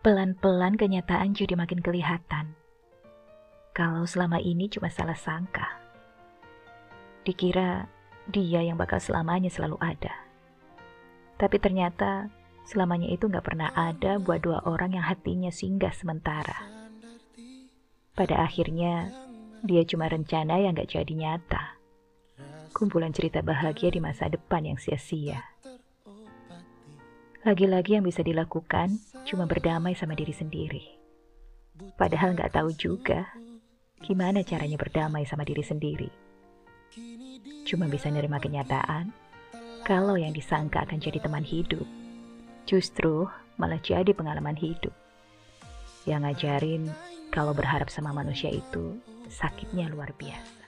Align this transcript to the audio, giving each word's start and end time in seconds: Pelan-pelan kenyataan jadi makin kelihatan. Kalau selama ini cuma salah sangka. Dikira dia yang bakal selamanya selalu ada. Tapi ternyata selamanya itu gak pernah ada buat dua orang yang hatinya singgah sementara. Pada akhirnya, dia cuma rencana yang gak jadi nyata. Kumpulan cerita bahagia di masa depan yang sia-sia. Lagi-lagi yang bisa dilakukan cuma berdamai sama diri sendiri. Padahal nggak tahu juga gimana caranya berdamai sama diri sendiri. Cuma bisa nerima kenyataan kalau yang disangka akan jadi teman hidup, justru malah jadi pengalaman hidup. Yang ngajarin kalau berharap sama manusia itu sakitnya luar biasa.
Pelan-pelan 0.00 0.80
kenyataan 0.80 1.36
jadi 1.36 1.60
makin 1.60 1.84
kelihatan. 1.84 2.56
Kalau 3.76 4.08
selama 4.08 4.40
ini 4.40 4.72
cuma 4.72 4.88
salah 4.88 5.12
sangka. 5.12 5.76
Dikira 7.20 7.84
dia 8.24 8.64
yang 8.64 8.80
bakal 8.80 8.96
selamanya 8.96 9.52
selalu 9.52 9.76
ada. 9.76 10.24
Tapi 11.36 11.60
ternyata 11.60 12.32
selamanya 12.64 13.12
itu 13.12 13.28
gak 13.28 13.44
pernah 13.44 13.76
ada 13.76 14.16
buat 14.16 14.40
dua 14.40 14.64
orang 14.64 14.96
yang 14.96 15.04
hatinya 15.04 15.52
singgah 15.52 15.92
sementara. 15.92 16.56
Pada 18.16 18.40
akhirnya, 18.40 19.12
dia 19.60 19.84
cuma 19.84 20.08
rencana 20.08 20.64
yang 20.64 20.80
gak 20.80 20.96
jadi 20.96 21.12
nyata. 21.12 21.76
Kumpulan 22.72 23.12
cerita 23.12 23.44
bahagia 23.44 23.92
di 23.92 24.00
masa 24.00 24.32
depan 24.32 24.64
yang 24.64 24.80
sia-sia. 24.80 25.44
Lagi-lagi 27.50 27.98
yang 27.98 28.06
bisa 28.06 28.22
dilakukan 28.22 28.94
cuma 29.26 29.42
berdamai 29.42 29.98
sama 29.98 30.14
diri 30.14 30.30
sendiri. 30.30 30.86
Padahal 31.98 32.38
nggak 32.38 32.54
tahu 32.54 32.70
juga 32.78 33.26
gimana 33.98 34.46
caranya 34.46 34.78
berdamai 34.78 35.26
sama 35.26 35.42
diri 35.42 35.58
sendiri. 35.58 36.06
Cuma 37.66 37.90
bisa 37.90 38.06
nerima 38.06 38.38
kenyataan 38.38 39.10
kalau 39.82 40.14
yang 40.14 40.30
disangka 40.30 40.86
akan 40.86 41.02
jadi 41.02 41.18
teman 41.18 41.42
hidup, 41.42 41.82
justru 42.70 43.26
malah 43.58 43.82
jadi 43.82 44.14
pengalaman 44.14 44.54
hidup. 44.54 44.94
Yang 46.06 46.20
ngajarin 46.22 46.86
kalau 47.34 47.50
berharap 47.50 47.90
sama 47.90 48.14
manusia 48.14 48.54
itu 48.54 48.94
sakitnya 49.26 49.90
luar 49.90 50.14
biasa. 50.14 50.59